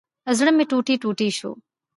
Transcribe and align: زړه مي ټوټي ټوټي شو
زړه 0.37 0.51
مي 0.57 0.65
ټوټي 0.69 0.95
ټوټي 1.01 1.29
شو 1.37 1.51